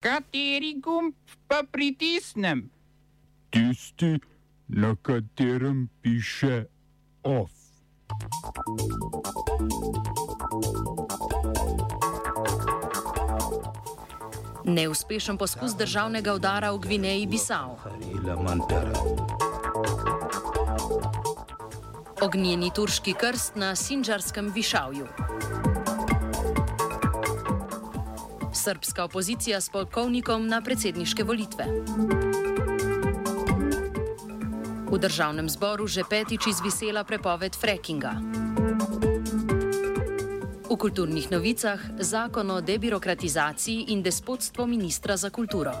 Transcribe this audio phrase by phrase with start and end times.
[0.00, 1.12] Kateri gumb
[1.46, 2.70] pa pritisnem?
[3.50, 4.16] Tisti,
[4.68, 6.64] na katerem piše
[7.22, 7.50] OF.
[14.64, 17.76] Neuspešen poskus državnega udara v Gvineji Bisao.
[22.22, 25.06] Ognjeni turški krst na Sinžarskem višavju.
[28.60, 31.64] Srpska opozicija s polkovnikom na predsedniške volitve.
[34.90, 38.12] V državnem zboru že petič izvisela prepoved frackinga.
[40.68, 45.72] V kulturnih novicah zakon o debirokratizaciji in despotstvo ministra za kulturo.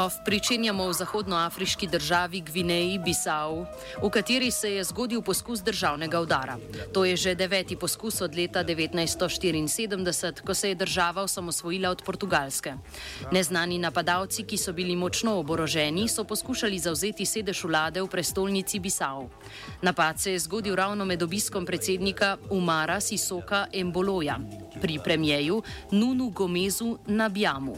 [0.00, 3.66] Ov pričenjamo v zahodnoafriški državi Gvineji Bisau,
[4.00, 6.56] v kateri se je zgodil poskus državnega udara.
[6.96, 12.74] To je že deveti poskus od leta 1974, ko se je država osamosvojila od Portugalske.
[13.32, 19.28] Neznani napadalci, ki so bili močno oboroženi, so poskušali zauzeti sedež vlade v prestolnici Bisau.
[19.82, 24.40] Napad se je zgodil ravno med obiskom predsednika Umara Sisoka Emboloja
[24.80, 27.76] pri premijeju Nunu Gomezu na Bjamu.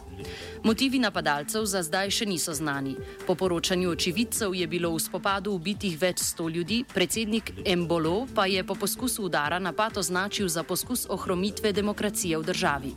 [0.62, 2.96] Motivi napadalcev za zdaj še niso znani.
[3.26, 8.64] Po poročanju očividcev je bilo v spopadu ubitih več sto ljudi, predsednik Embolo pa je
[8.64, 12.94] po poskusu udara napad označil za poskus ohromitve demokracije v državi.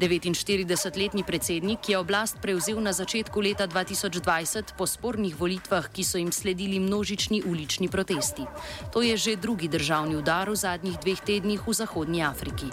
[0.00, 6.32] 49-letni predsednik je oblast prevzel na začetku leta 2020 po spornih volitvah, ki so jim
[6.32, 8.44] sledili množični ulični protesti.
[8.92, 12.68] To je že drugi državni udar v zadnjih dveh tednih v Zahodnji Afriki.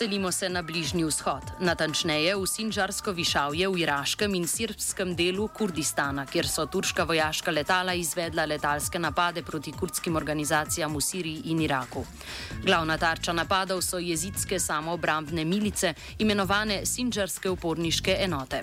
[0.00, 6.24] Selimo se na Bližnji vzhod, natančneje v Sinžarsko višavje v iraškem in srpskem delu Kurdistana,
[6.24, 12.04] kjer so turška vojaška letala izvedla letalske napade proti kurdskim organizacijam v Siriji in Iraku.
[12.64, 18.62] Glavna tarča napadov so jezidske samoobrambne milice, imenovane Sinžarske uporniške enote.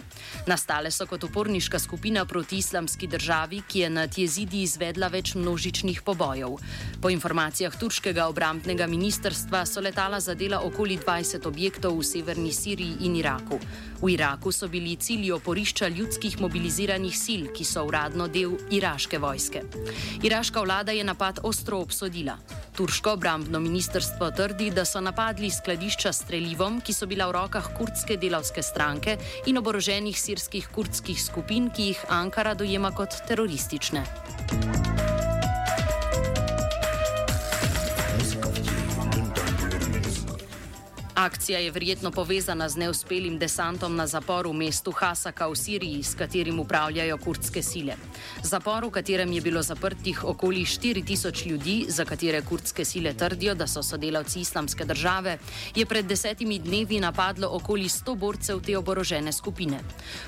[0.50, 6.02] Nastale so kot uporniška skupina proti islamski državi, ki je nad jezidi izvedla več množičnih
[6.02, 6.58] pobojev.
[7.02, 13.04] Po informacijah turškega obrambnega ministrstva so letala zadela okoli 20 20 objektov v severni Siriji
[13.04, 13.60] in Iraku.
[14.00, 19.68] V Iraku so bili cilji oporišča ljudskih mobiliziranih sil, ki so uradno del iraške vojske.
[20.24, 22.38] Iraška vlada je napad ostro obsodila.
[22.72, 27.68] Turško obrambno ministrstvo trdi, da so napadli skladišča s streljivom, ki so bila v rokah
[27.76, 29.18] kurdske delavske stranke
[29.52, 34.87] in oboroženih sirskih kurdskih skupin, ki jih Ankara dojema kot teroristične.
[41.28, 46.16] Akcija je verjetno povezana z neuspelim desantom na zapor v mestu Hasaka v Siriji, s
[46.16, 47.98] katerim upravljajo kurdske sile.
[48.44, 53.68] Zapor, v katerem je bilo zaprtih okoli 4000 ljudi, za katere kurdske sile trdijo, da
[53.68, 55.38] so sodelavci islamske države,
[55.76, 59.84] je pred desetimi dnevi napadlo okoli 100 borcev te oborožene skupine.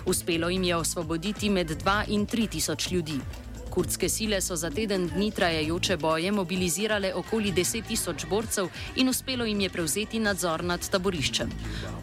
[0.06, 3.22] Uspelo jim je osvoboditi med 2 in 3 tisoč ljudi.
[3.70, 9.46] Kurdske sile so za teden dni trajajoče boje mobilizirale okoli 10 tisoč borcev in uspelo
[9.46, 11.50] jim je prevzeti nadzor nad taboriščem.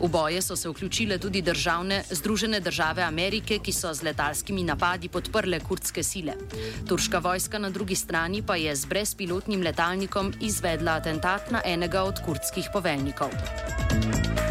[0.01, 5.09] V boje so se vključile tudi državne, Združene države Amerike, ki so z letalskimi napadi
[5.09, 6.35] podprle kurdske sile.
[6.89, 12.23] Turška vojska na drugi strani pa je z brezpilotnim letalnikom izvedla atentat na enega od
[12.27, 14.46] kurdskih poveljnikov.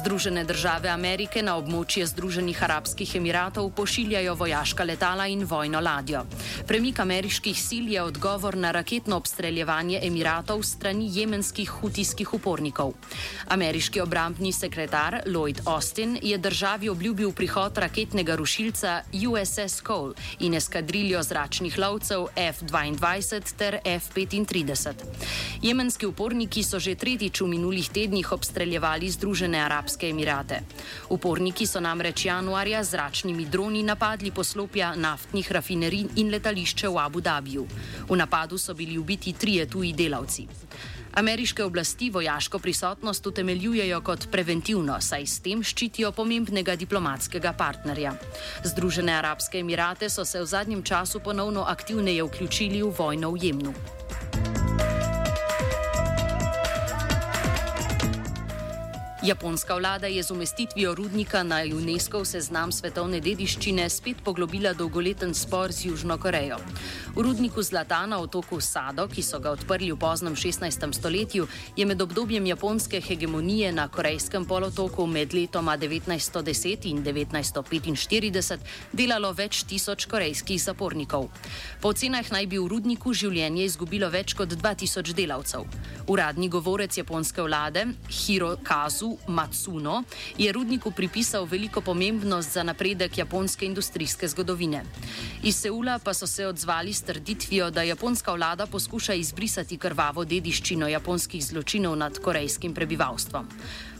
[0.00, 6.22] Združene države Amerike na območje Združenih arabskih emiratov pošiljajo vojaška letala in vojno ladjo.
[6.66, 12.94] Premik ameriških sil je odgovor na raketno obstreljevanje emiratov strani jemenskih hutijskih upornikov.
[13.48, 21.22] Ameriški obrambni sekretar Lloyd Austin je državi obljubil prihod raketnega rušilca USS Cole in eskadriljo
[21.22, 24.94] zračnih lovcev F-22 ter F-35.
[25.62, 30.60] Jemenski uporniki so že tretjič v minulih tednih obstreljevali Združene arabske Arabske Emirate.
[31.10, 37.20] Uporniki so namreč januarja z zračnimi droni napadli poslopja naftnih rafinerij in letališče v Abu
[37.20, 37.66] Dhabiju.
[38.08, 40.46] V napadu so bili ubiti trije tuji delavci.
[41.14, 48.14] Ameriške oblasti vojaško prisotnost utemeljujejo kot preventivno, saj s tem ščitijo pomembnega diplomatskega partnerja.
[48.64, 53.74] Združene Arabske Emirate so se v zadnjem času ponovno aktivneje vključili v vojno v Jemnu.
[59.22, 65.72] Japonska vlada je z umestitvijo rudnika na UNESCO seznam svetovne dediščine spet poglobila dolgoleten spor
[65.72, 66.56] z Južno Korejo.
[67.10, 70.62] V rudniku zlata na otoku Sado, ki so ga odprli v poznem 16.
[70.94, 71.42] stoletju,
[71.74, 78.62] je med obdobjem japonske hegemonije na korejskem polotoku med letoma 1910 in 1945
[78.94, 81.26] delalo več tisoč korejskih zapornikov.
[81.82, 85.66] Po ocenah naj bi v rudniku življenje izgubilo več kot 2000 delavcev.
[86.06, 90.04] Uradni govorec japonske vlade Hirokazu Matsuno
[90.38, 94.86] je rudniku pripisal veliko pomembnost za napredek japonske industrijske zgodovine.
[95.42, 100.88] Iz Seula pa so se odzvali s trditvijo, da japonska vlada poskuša izbrisati krvavo dediščino
[100.88, 103.48] japonskih zločinov nad korejskim prebivalstvom.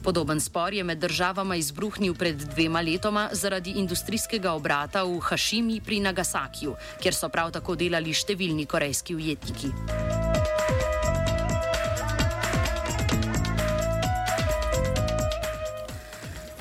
[0.04, 6.00] Podoben spor je med državama izbruhnil pred dvema letoma zaradi industrijskega obrata v Hašimi pri
[6.00, 10.09] Nagasakiju, kjer so prav tako delali številni korejski ujetniki.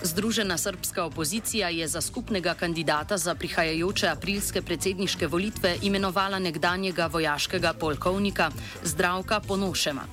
[0.10, 7.74] Združena srpska opozicija je za skupnega kandidata za prihajajoče aprilske predsedniške volitve imenovala nekdanjega vojaškega
[7.74, 8.50] polkovnika
[8.84, 10.08] Zdravka Ponošema.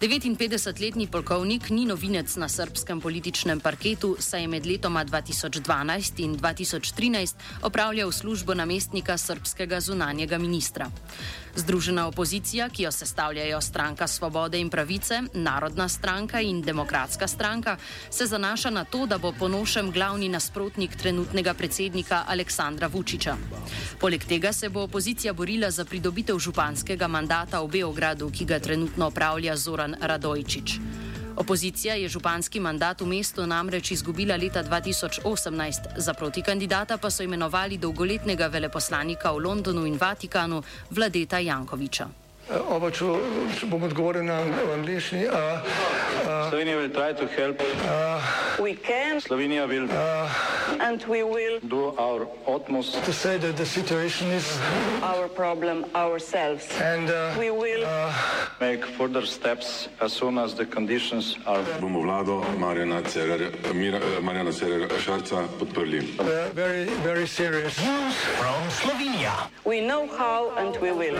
[0.00, 7.36] 59-letni polkovnik ni novinec na srpskem političnem parketu, saj je med letoma 2012 in 2013
[7.62, 10.88] opravljal službo namestnika srpskega zunanjega ministra.
[11.56, 17.76] Združena opozicija, ki jo sestavljajo stranka Svobode in pravice, Narodna stranka in Demokratska stranka,
[18.10, 23.36] se zanaša na to, da bo ponošem glavni nasprotnik trenutnega predsednika Aleksandra Vučiča.
[24.00, 29.06] Poleg tega se bo opozicija borila za pridobitev županskega mandata v Beogradu, ki ga trenutno
[29.06, 30.78] opravlja Zoran Radojčič.
[31.36, 37.78] Opozicija je županski mandat v mestu namreč izgubila leta 2018, za protikandidata pa so imenovali
[37.78, 42.19] dolgoletnega veleposlanika v Londonu in Vatikanu Vladeta Jankoviča.
[42.50, 43.06] Oba, če,
[43.58, 44.40] če bom odgovoril na
[44.74, 45.28] angliški.
[46.50, 49.20] Slovenija bo poskušala pomagati.
[49.22, 50.26] Slovenija bo naredila
[50.98, 56.66] svoj utmost, da bo rekla, da je situacija naš problem, naš.
[56.80, 57.06] In
[57.38, 57.86] mi bomo naredili
[58.60, 61.62] nadaljnje korake, as soon as the conditions are.
[61.80, 63.02] Bomo vlado Marjana
[64.52, 66.02] Cererera Šarca podprli.
[66.54, 67.78] Very, very serious.
[67.78, 69.48] News from Slovenija.
[69.64, 71.18] We know how and we will.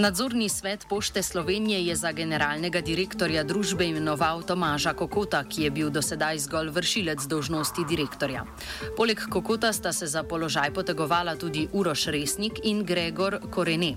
[0.00, 5.90] Nadzorni svet Pošte Slovenije je za generalnega direktorja družbe imenoval Tomaža Kokota, ki je bil
[5.92, 8.46] dosedaj zgolj vršilec dožnosti direktorja.
[8.96, 13.92] Poleg Kokota sta se za položaj potegovala tudi Uroš Resnik in Gregor Korene.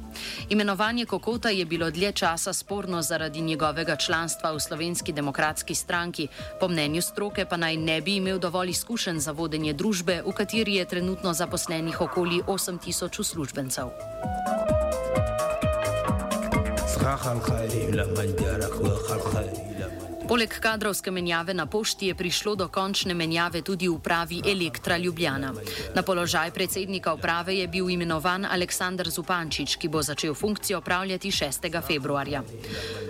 [0.50, 6.28] Imenovanje Kokota je bilo dlje časa sporno zaradi njegovega članstva v Slovenski demokratski stranki,
[6.60, 10.76] po mnenju stroke pa naj ne bi imel dovolj izkušenj za vodenje družbe, v kateri
[10.76, 14.63] je trenutno zaposlenih okoli 8000 uslužbencev.
[20.28, 25.52] Poleg kadrovske menjave na pošti je prišlo do končne menjave tudi v upravi Elektra Ljubljana.
[25.96, 31.68] Na položaj predsednika uprave je bil imenovan Aleksandr Zupančič, ki bo začel funkcijo upravljati 6.
[31.88, 32.44] februarja.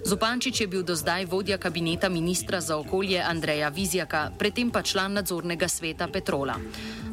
[0.06, 5.14] Zupančič je bil do zdaj vodja kabineta ministra za okolje Andreja Vizjaka, predtem pa član
[5.14, 6.58] nadzornega sveta Petrola.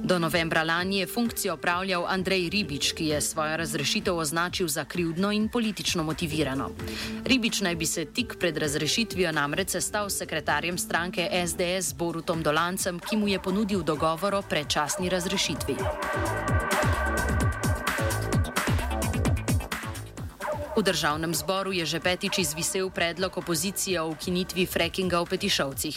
[0.05, 5.33] Do novembra lani je funkcijo opravljal Andrej Ribič, ki je svojo razrešitev označil za krivdno
[5.33, 6.71] in politično motivirano.
[7.25, 13.01] Ribič naj bi se tik pred razrešitvijo namreč sestal s sekretarjem stranke SDS Borutom Dolancem,
[13.01, 15.77] ki mu je ponudil dogovor o predčasni razrešitvi.
[20.81, 25.97] V državnem zboru je že petič izvisel predlog opozicije o ukinitvi frackinga v Petišovcih.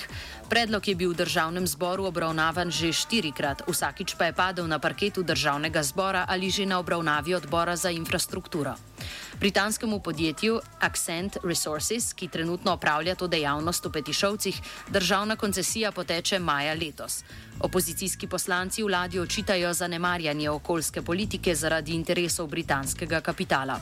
[0.51, 5.23] Predlog je bil v državnem zboru obravnavan že štirikrat, vsakič pa je padel na parketu
[5.23, 8.75] državnega zbora ali že na obravnavi odbora za infrastrukturo.
[9.39, 16.73] Britanskemu podjetju Accent Resources, ki trenutno opravlja to dejavnost v Petišovcih, državna koncesija poteče maja
[16.73, 17.23] letos.
[17.59, 23.79] Opozicijski poslanci vladi očitajo zanemarjanje okoljske politike zaradi interesov britanskega kapitala.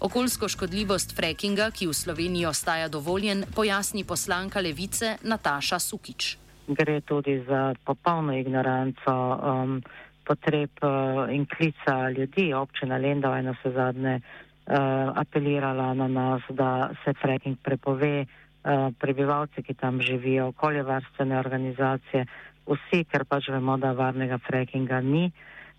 [0.00, 6.36] Okoljsko škodljivost frackinga, ki v Sloveniji ostaja dovoljen, pojasni poslanka levice Nataša Sukič.
[6.68, 9.80] Gre tudi za popolno ignoranco um,
[10.28, 12.52] potreb uh, in klica ljudi.
[12.52, 18.26] Občina Lendova je na vse zadnje uh, apelirala na nas, da se fracking prepove.
[18.66, 22.26] Uh, prebivalci, ki tam živijo, okoljevarstvene organizacije,
[22.66, 25.30] vsi, ker pač vemo, da varnega frackinga ni.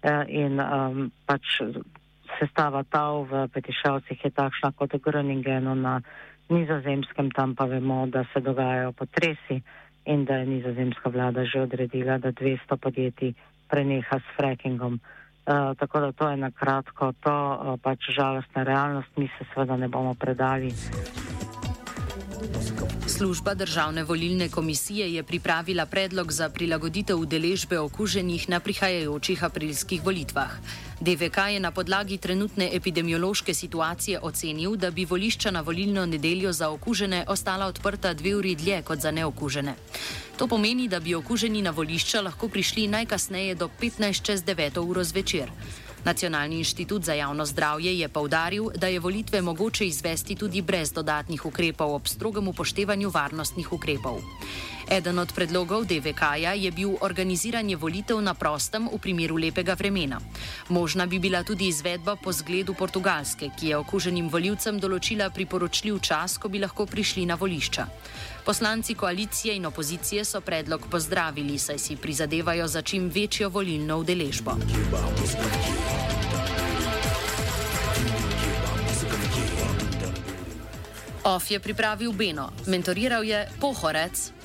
[0.02, 1.62] Uh, in um, pač
[2.40, 6.02] sestava tav v Petišavcih je takšna kot v Groningenu na
[6.50, 9.62] nizozemskem, tam pa vemo, da se dogajajo potresi
[10.06, 13.34] in da je nizozemska vlada že odredila, da 200 podjetij
[13.68, 15.00] preneha s frackingom.
[15.48, 19.78] Eh, tako da to je na kratko, to uh, pač žalostna realnost, mi se seveda
[19.78, 20.74] ne bomo predali.
[23.08, 30.52] Služba državne volilne komisije je pripravila predlog za prilagoditev udeležbe okuženih na prihajajočih aprilskih volitvah.
[31.00, 36.70] DVK je na podlagi trenutne epidemiološke situacije ocenil, da bi volišča na volilno nedeljo za
[36.70, 39.76] okužene ostala odprta dve uri dlje kot za neokužene.
[40.38, 45.04] To pomeni, da bi okuženi na volišča lahko prišli najkasneje do 15 čez 9 uro
[45.04, 45.52] zvečer.
[46.06, 51.46] Nacionalni inštitut za javno zdravje je povdaril, da je volitve mogoče izvesti tudi brez dodatnih
[51.46, 54.22] ukrepov ob strogem upoštevanju varnostnih ukrepov.
[54.88, 60.16] Eden od predlogov DVK-ja je bil organiziranje volitev na prostem v primeru lepega vremena.
[60.72, 66.38] Možna bi bila tudi izvedba po zgledu Portugalske, ki je okuženim voljivcem določila priporočljiv čas,
[66.40, 67.88] ko bi lahko prišli na volišča.
[68.48, 74.56] Poslanci koalicije in opozicije so predlog pozdravili, saj si prizadevajo za čim večjo volilno udeležbo.
[81.28, 84.37] OF je pripravil Beno, mentoriral je Pohorec.